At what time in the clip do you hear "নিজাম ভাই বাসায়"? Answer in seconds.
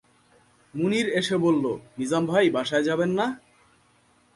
1.99-2.87